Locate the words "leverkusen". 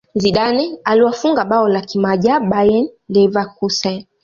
3.09-4.05